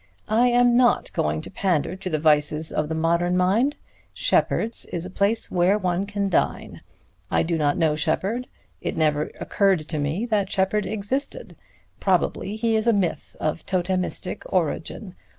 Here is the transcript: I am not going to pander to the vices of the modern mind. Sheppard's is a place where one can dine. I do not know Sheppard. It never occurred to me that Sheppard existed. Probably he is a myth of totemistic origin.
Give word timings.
I 0.33 0.47
am 0.47 0.75
not 0.75 1.13
going 1.13 1.41
to 1.41 1.51
pander 1.51 1.95
to 1.95 2.09
the 2.09 2.17
vices 2.17 2.71
of 2.71 2.89
the 2.89 2.95
modern 2.95 3.37
mind. 3.37 3.75
Sheppard's 4.15 4.87
is 4.87 5.05
a 5.05 5.11
place 5.11 5.51
where 5.51 5.77
one 5.77 6.07
can 6.07 6.27
dine. 6.27 6.81
I 7.29 7.43
do 7.43 7.55
not 7.55 7.77
know 7.77 7.95
Sheppard. 7.95 8.47
It 8.81 8.97
never 8.97 9.29
occurred 9.39 9.87
to 9.89 9.99
me 9.99 10.25
that 10.25 10.49
Sheppard 10.49 10.87
existed. 10.87 11.55
Probably 11.99 12.55
he 12.55 12.75
is 12.75 12.87
a 12.87 12.93
myth 12.93 13.37
of 13.39 13.63
totemistic 13.67 14.41
origin. 14.51 15.13